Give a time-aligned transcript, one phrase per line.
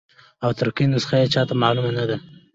[0.43, 2.17] او ترکي نسخه یې چاته معلومه نه ده.